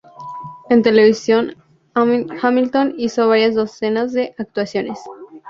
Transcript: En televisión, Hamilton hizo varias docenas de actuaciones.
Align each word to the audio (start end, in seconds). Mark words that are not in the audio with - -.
En 0.71 0.81
televisión, 0.81 1.57
Hamilton 1.93 2.95
hizo 2.97 3.27
varias 3.27 3.53
docenas 3.53 4.11
de 4.13 4.33
actuaciones. 4.39 4.97